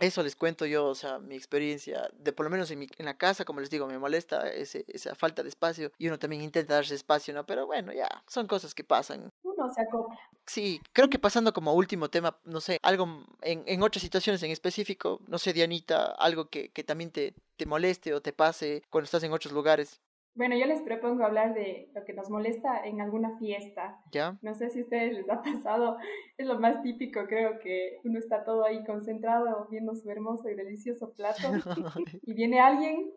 [0.02, 3.06] Eso les cuento yo, o sea, mi experiencia, de por lo menos en, mi, en
[3.06, 6.42] la casa, como les digo, me molesta ese, esa falta de espacio y uno también
[6.42, 7.46] intenta darse espacio, ¿no?
[7.46, 9.30] Pero bueno, ya, son cosas que pasan.
[9.44, 10.18] Uno se acopla.
[10.44, 14.50] Sí, creo que pasando como último tema, no sé, algo en, en otras situaciones en
[14.50, 19.04] específico, no sé, Dianita, algo que, que también te, te moleste o te pase cuando
[19.04, 20.00] estás en otros lugares,
[20.34, 24.00] Bueno, yo les propongo hablar de lo que nos molesta en alguna fiesta.
[24.10, 24.38] ¿ya?
[24.40, 25.98] No sé si a ustedes les ha pasado,
[26.38, 30.54] es lo más típico, creo que uno está todo ahí concentrado viendo su hermoso y
[30.54, 31.42] delicioso plato
[32.22, 33.12] y viene alguien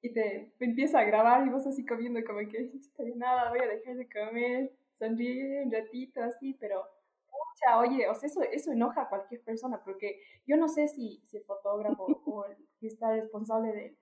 [0.00, 3.60] y te empieza a grabar y vos así comiendo como que "Chuta, de nada, voy
[3.60, 6.82] a dejar de comer, sonríe un ratito así, pero
[7.26, 11.20] pucha, oye, o sea, eso, eso enoja a cualquier persona porque yo no sé si,
[11.26, 13.96] si el fotógrafo o el que está responsable de,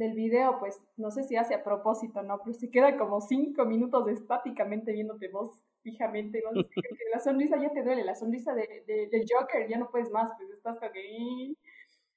[0.00, 2.40] del video, pues no sé si hace a propósito, ¿no?
[2.42, 6.42] Pero se queda como cinco minutos estáticamente viéndote vos fijamente.
[6.42, 6.66] vos
[7.12, 10.78] la sonrisa ya te duele, la sonrisa de, Joker ya no puedes más, pues estás
[10.78, 11.54] como que...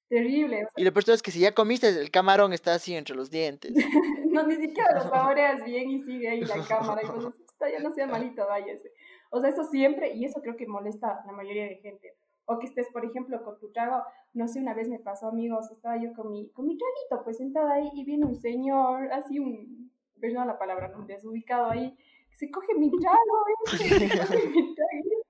[0.10, 2.96] Terrible, o sea, Y lo peor es que si ya comiste, el camarón está así
[2.96, 3.74] entre los dientes.
[4.32, 7.92] no, ni siquiera lo saboreas bien y sigue ahí la cámara y "Chuta, ya no
[7.92, 8.92] sea malito, váyase.
[9.32, 12.16] O sea, eso siempre, y eso creo que molesta a la mayoría de gente.
[12.46, 14.04] O que estés, por ejemplo, con tu trago,
[14.34, 17.38] no sé, una vez me pasó, amigos, estaba yo con mi, con mi traguito, pues
[17.38, 21.06] sentada ahí, y viene un señor, así un, perdón la palabra, ¿no?
[21.06, 21.96] desubicado ahí,
[22.30, 23.88] que se coge mi trago, ¿viste?
[24.10, 25.24] Se coge mi trago.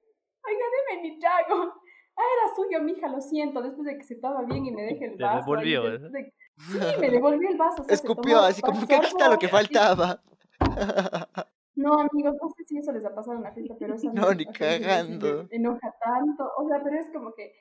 [0.45, 1.73] Oiga, deme mi trago.
[2.15, 5.05] Ah, era suyo, mija, lo siento, después de que se toma bien y me deje
[5.05, 5.53] el vaso.
[5.55, 6.09] ahí, devolvió, ¿eh?
[6.09, 7.81] de- Sí, me devolvió el vaso.
[7.81, 10.21] o sea, se Escupió así como que aquí está lo que faltaba.
[11.75, 14.33] No, amigos, no sé si eso les ha pasado en la fiesta, pero eso No,
[14.33, 15.49] ni cagando.
[15.49, 16.49] me enoja tanto.
[16.57, 17.53] O sea, pero es como que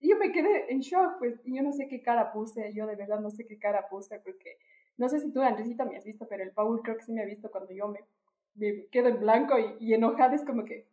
[0.00, 2.96] yo me quedé en shock, pues, y yo no sé qué cara puse, yo de
[2.96, 4.58] verdad no sé qué cara puse, porque
[4.98, 7.22] no sé si tú, Andresita, me has visto, pero el Paul creo que sí me
[7.22, 8.00] ha visto cuando yo me,
[8.54, 10.88] me quedo en blanco y, y enojada, es como que,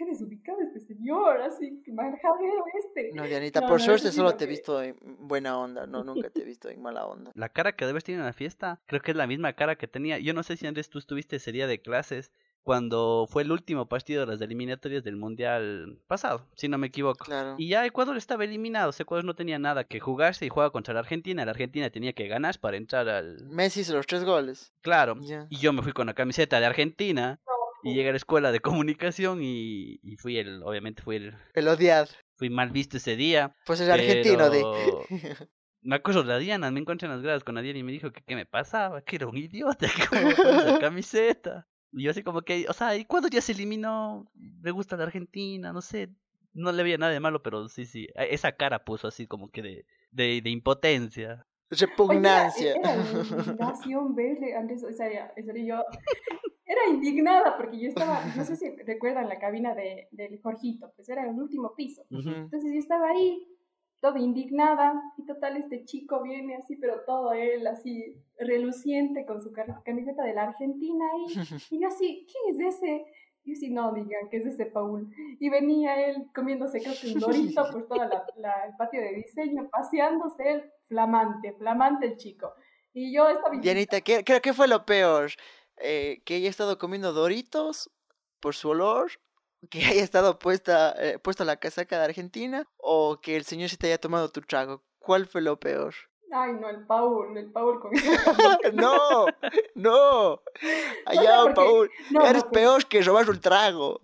[0.00, 3.10] qué desubicado este señor, así, que este.
[3.14, 6.02] No, Dianita, No, por no, suerte solo lo te he visto en buena onda, no,
[6.02, 7.32] nunca te he visto en mala onda.
[7.34, 9.88] La cara que debes tener en la fiesta, creo que es la misma cara que
[9.88, 10.18] tenía.
[10.18, 12.32] Yo no sé si Andrés tú estuviste ese día de clases
[12.62, 17.24] cuando fue el último partido de las eliminatorias del mundial pasado, si no me equivoco.
[17.24, 17.56] Claro.
[17.58, 20.70] Y ya Ecuador estaba eliminado, o sea, Ecuador no tenía nada que jugarse y jugaba
[20.70, 21.44] contra la Argentina.
[21.44, 23.44] La Argentina tenía que ganar para entrar al.
[23.50, 24.72] Messi hizo los tres goles.
[24.80, 25.16] Claro.
[25.20, 25.46] Ya.
[25.50, 27.40] Y yo me fui con la camiseta de Argentina
[27.82, 31.68] y llegué a la escuela de comunicación y, y fui el, obviamente fui el, El
[31.68, 32.08] odiado.
[32.36, 33.54] fui mal visto ese día.
[33.66, 34.64] Pues es argentino de.
[35.82, 37.92] Me acuerdo de la Diana, me encontré en las gradas con la Diana y me
[37.92, 41.66] dijo que qué me pasaba, que era un idiota, que me esa camiseta.
[41.92, 44.30] Y yo así como que, o sea, ¿y cuando ya se eliminó?
[44.34, 46.10] Me gusta la Argentina, no sé,
[46.52, 49.62] no le veía nada de malo, pero sí, sí, esa cara puso así como que
[49.62, 51.46] de, de, de impotencia.
[51.70, 52.74] Oye, era- Repugnancia.
[52.74, 55.08] Era, indignación verle, antes, o sea,
[55.64, 55.82] yo
[56.70, 61.08] era indignada porque yo estaba, no sé si recuerdan la cabina de, del Jorgito, pues
[61.08, 62.02] era el último piso.
[62.10, 62.28] Ujú.
[62.30, 63.44] Entonces yo estaba ahí,
[64.00, 69.52] toda indignada, y total este chico viene así, pero todo él así reluciente con su
[69.84, 71.24] camiseta de la Argentina ahí,
[71.70, 73.04] y yo así, ¿quién es ese?
[73.42, 75.10] Y yo así, no digan que es ese Paul.
[75.40, 79.14] Y venía él comiéndose creo que un dorito por todo la, la- el patio de
[79.14, 82.52] diseño, paseándose él, flamante, flamante el chico.
[82.92, 85.30] Y yo estaba Dianita, ¿qué, creo que fue lo peor?
[85.80, 87.90] Eh, que haya estado comiendo doritos
[88.40, 89.12] por su olor,
[89.70, 93.76] que haya estado puesta, eh, puesta la casaca de Argentina, o que el señor se
[93.76, 94.82] te haya tomado tu trago.
[94.98, 95.94] ¿Cuál fue lo peor?
[96.32, 97.90] Ay, no, el Paul, el Paul con
[98.74, 99.26] No,
[99.74, 100.42] no.
[101.06, 101.90] Allá, Paul.
[102.24, 104.00] Eres peor que robar un trago.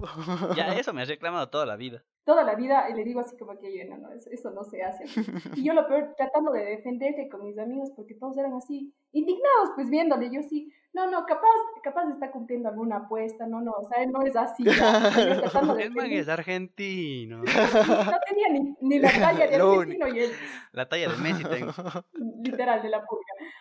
[0.57, 3.57] Ya, eso me ha reclamado toda la vida toda la vida le digo así como
[3.57, 5.05] que no, no, eso, no se hace.
[5.57, 9.71] Y yo lo peor, tratando de defenderte con mis amigos, porque todos eran así, indignados,
[9.77, 13.89] pues viéndole, yo sí, no, no, capaz, capaz está cumpliendo alguna apuesta, no, no, o
[13.89, 14.65] sea, él no es así.
[14.67, 14.67] el
[15.95, 17.39] man es argentino.
[17.39, 20.33] No tenía ni, la talla de argentino y él.
[20.73, 21.73] La talla de Messi tengo.
[22.43, 23.53] Literal, de la pulga.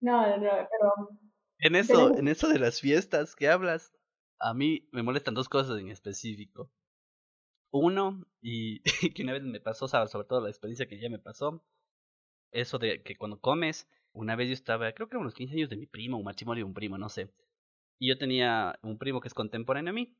[0.00, 1.10] No, no, no, pero...
[1.58, 3.92] En eso, en eso de las fiestas que hablas,
[4.38, 6.70] a mí me molestan dos cosas en específico.
[7.70, 8.80] Uno, y
[9.14, 11.64] que una vez me pasó, sobre todo la experiencia que ya me pasó,
[12.50, 15.70] eso de que cuando comes, una vez yo estaba, creo que eran unos 15 años
[15.70, 17.30] de mi primo, un matrimonio de un primo, no sé.
[17.98, 20.16] Y yo tenía un primo que es contemporáneo a mí,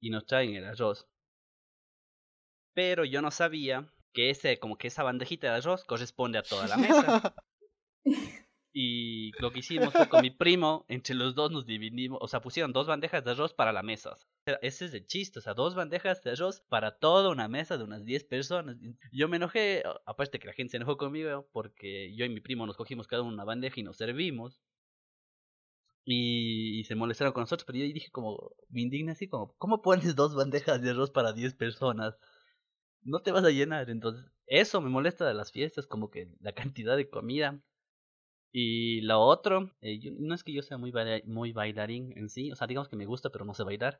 [0.00, 1.06] y nos traen el arroz.
[2.74, 6.66] Pero yo no sabía que ese, como que esa bandejita de arroz corresponde a toda
[6.66, 7.34] la mesa.
[8.76, 12.40] Y lo que hicimos fue con mi primo, entre los dos nos dividimos, o sea,
[12.40, 14.16] pusieron dos bandejas de arroz para la mesa.
[14.62, 17.84] Ese es el chiste, o sea, dos bandejas de arroz para toda una mesa de
[17.84, 18.76] unas 10 personas.
[19.12, 22.66] Yo me enojé, aparte que la gente se enojó conmigo, porque yo y mi primo
[22.66, 24.60] nos cogimos cada uno una bandeja y nos servimos.
[26.04, 30.16] Y, se molestaron con nosotros, pero yo dije como, me indigna así como, ¿cómo pones
[30.16, 32.16] dos bandejas de arroz para 10 personas?
[33.02, 36.52] No te vas a llenar, entonces eso me molesta de las fiestas, como que la
[36.52, 37.62] cantidad de comida
[38.56, 40.92] y lo otro, eh, no es que yo sea muy,
[41.24, 43.98] muy bailarín en sí, o sea, digamos que me gusta, pero no sé bailar.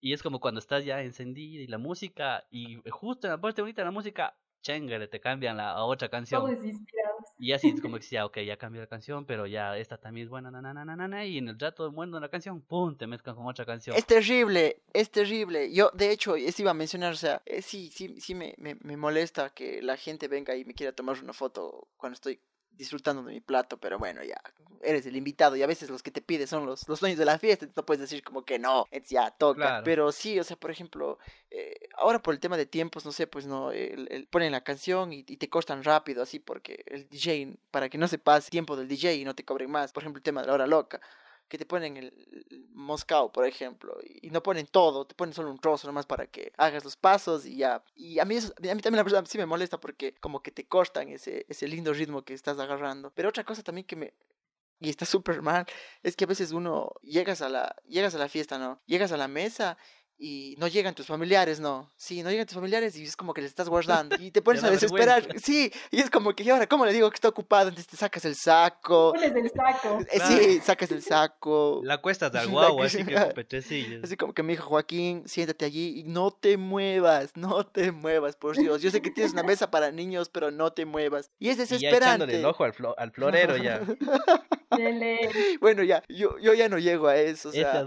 [0.00, 3.62] Y es como cuando estás ya encendido y la música, y justo en la parte
[3.62, 6.58] bonita de la música, chengere, te cambian la, a otra canción.
[7.38, 10.24] Y así es como que ya, ok, ya cambió la canción, pero ya esta también
[10.24, 12.96] es buena, na, na, na, na, y en el rato mundo de la canción, pum,
[12.96, 13.96] te mezclan con otra canción.
[13.96, 15.72] Es terrible, es terrible.
[15.72, 18.74] Yo, de hecho, eso iba a mencionar, o sea, eh, sí, sí, sí me, me,
[18.80, 22.40] me molesta que la gente venga y me quiera tomar una foto cuando estoy
[22.78, 24.40] disfrutando de mi plato, pero bueno, ya,
[24.82, 27.24] eres el invitado y a veces los que te piden son los, los dueños de
[27.24, 30.70] la fiesta, no puedes decir como que no, ya toca, pero sí, o sea, por
[30.70, 31.18] ejemplo,
[31.50, 35.12] eh, ahora por el tema de tiempos, no sé, pues no, el, ponen la canción
[35.12, 38.88] y, te cortan rápido, así, porque el DJ, para que no se pase tiempo del
[38.88, 41.00] DJ y no te cobren más, por ejemplo, el tema de la hora loca,
[41.48, 42.12] que te ponen el,
[42.72, 46.52] Moscow, por ejemplo, y, no ponen todo, te ponen solo un trozo nomás para que
[46.56, 47.82] hagas los pasos y ya.
[47.96, 50.50] Y a mí, eso, a mí también la verdad sí me molesta porque como que
[50.50, 53.12] te cortan ese, ese lindo ritmo que estás agarrando.
[53.14, 54.14] Pero otra cosa también que me,
[54.80, 55.66] y está súper mal,
[56.02, 58.80] es que a veces uno llegas a la llegas a la fiesta, ¿no?
[58.86, 59.76] Llegas a la mesa
[60.20, 61.88] y no llegan tus familiares, no.
[61.96, 64.64] Sí, no llegan tus familiares y es como que les estás guardando y te pones
[64.64, 65.24] a desesperar.
[65.40, 67.68] Sí, y es como que, ¿y ahora cómo le digo que está ocupado?
[67.68, 69.12] Entonces te sacas el saco.
[69.12, 70.00] Pones el saco.
[70.10, 71.80] Eh, sí, sacas el saco.
[71.84, 73.16] La cuesta al guau, así que
[74.02, 78.34] Así como que me dijo Joaquín, siéntate allí y no te muevas, no te muevas,
[78.34, 78.82] por Dios.
[78.82, 81.30] Yo sé que tienes una mesa para niños, pero no te muevas.
[81.38, 81.96] Y es desesperante.
[81.96, 83.80] Y ya echándole el ojo al, al florero ya.
[85.60, 87.50] bueno, ya, yo, yo ya no llego a eso.
[87.50, 87.84] O sea,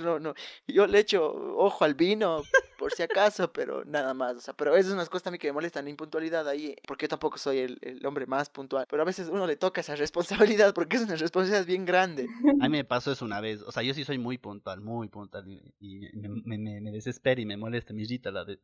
[0.00, 0.34] no, no.
[0.66, 2.42] Yo le echo ojo al vino,
[2.78, 4.36] por si acaso, pero nada más.
[4.36, 7.04] O sea, pero eso es una cosa también que me molestan, la impuntualidad ahí, porque
[7.04, 8.86] yo tampoco soy el, el, hombre más puntual.
[8.88, 12.28] Pero a veces uno le toca esa responsabilidad, porque es una responsabilidad bien grande.
[12.60, 13.62] A mí me pasó eso una vez.
[13.62, 15.44] O sea, yo sí soy muy puntual, muy puntual.
[15.80, 18.58] Y, me, me, me, desespera y me molesta, me irrita la, de,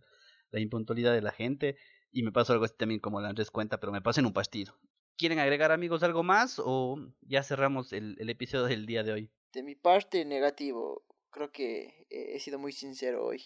[0.50, 1.77] la impuntualidad de la gente.
[2.12, 4.33] Y me pasó algo así también como la Andrés cuenta, pero me pasa en un
[4.33, 4.74] partido.
[5.16, 9.31] ¿Quieren agregar amigos algo más o ya cerramos el, el episodio del día de hoy?
[9.53, 13.42] De mi parte, negativo creo que he sido muy sincero hoy.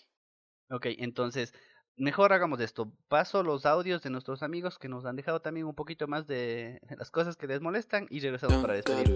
[0.70, 1.55] Ok, entonces,
[1.96, 2.92] mejor hagamos esto.
[3.09, 6.79] Paso los audios de nuestros amigos que nos han dejado también un poquito más de
[6.98, 9.09] las cosas que les molestan y regresamos para despedir.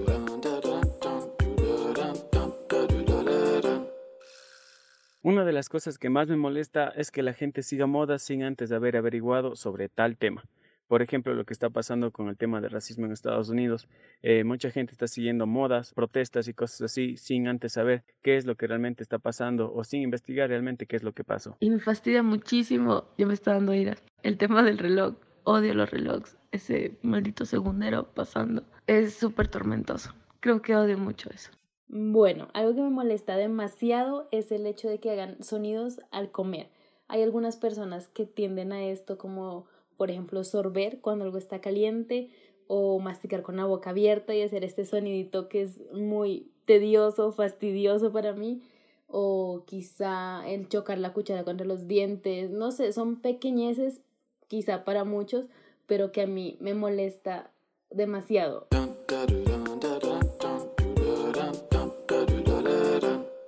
[5.21, 8.43] Una de las cosas que más me molesta es que la gente siga modas sin
[8.43, 10.43] antes haber averiguado sobre tal tema.
[10.92, 13.88] Por ejemplo, lo que está pasando con el tema del racismo en Estados Unidos.
[14.20, 18.44] Eh, mucha gente está siguiendo modas, protestas y cosas así sin antes saber qué es
[18.44, 21.57] lo que realmente está pasando o sin investigar realmente qué es lo que pasó.
[21.61, 25.14] Y me fastidia muchísimo, ya me está dando ira, el tema del reloj.
[25.44, 28.62] Odio los relojes, ese maldito segundero pasando.
[28.87, 30.12] Es súper tormentoso.
[30.40, 31.52] Creo que odio mucho eso.
[31.88, 36.68] Bueno, algo que me molesta demasiado es el hecho de que hagan sonidos al comer.
[37.09, 39.64] Hay algunas personas que tienden a esto como
[40.03, 42.29] por ejemplo, sorber cuando algo está caliente
[42.67, 48.11] o masticar con la boca abierta y hacer este sonidito que es muy tedioso, fastidioso
[48.11, 48.65] para mí,
[49.07, 54.01] o quizá el chocar la cuchara contra los dientes, no sé, son pequeñeces
[54.49, 55.47] quizá para muchos,
[55.87, 57.53] pero que a mí me molesta
[57.89, 58.66] demasiado.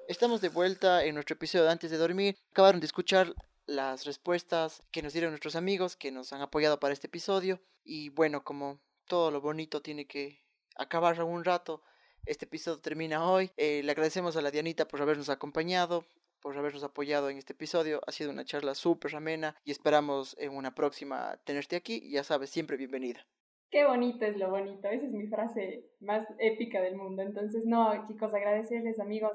[0.06, 2.36] Estamos de vuelta en nuestro episodio de Antes de Dormir.
[2.52, 3.34] Acabaron de escuchar
[3.66, 7.60] las respuestas que nos dieron nuestros amigos que nos han apoyado para este episodio.
[7.82, 10.44] Y bueno, como todo lo bonito tiene que
[10.76, 11.82] acabar algún rato,
[12.26, 13.50] este episodio termina hoy.
[13.56, 16.06] Eh, le agradecemos a la Dianita por habernos acompañado,
[16.40, 18.00] por habernos apoyado en este episodio.
[18.06, 22.10] Ha sido una charla súper amena y esperamos en una próxima tenerte aquí.
[22.10, 23.26] Ya sabes, siempre bienvenida.
[23.70, 24.88] Qué bonito es lo bonito.
[24.88, 27.22] Esa es mi frase más épica del mundo.
[27.22, 29.32] Entonces, no, chicos, agradecerles, amigos,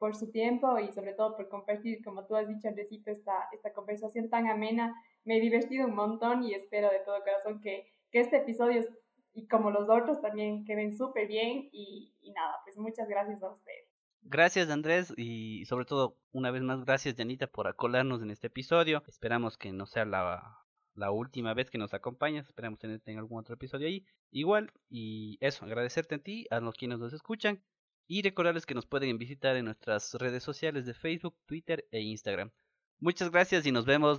[0.00, 3.72] por su tiempo y sobre todo por compartir, como tú has dicho, Andresito, esta, esta
[3.74, 4.94] conversación tan amena.
[5.24, 8.82] Me he divertido un montón y espero de todo corazón que, que este episodio
[9.34, 13.50] y como los otros también queden súper bien y, y nada, pues muchas gracias a
[13.52, 13.90] ustedes.
[14.22, 19.02] Gracias Andrés y sobre todo una vez más gracias Janita por acolarnos en este episodio.
[19.06, 22.46] Esperamos que no sea la, la última vez que nos acompañas.
[22.46, 24.06] Esperamos tenerte en algún otro episodio ahí.
[24.30, 27.62] Igual y eso, agradecerte a ti, a los quienes nos escuchan
[28.10, 32.50] y recordarles que nos pueden visitar en nuestras redes sociales de Facebook, Twitter e Instagram.
[32.98, 34.18] Muchas gracias y nos vemos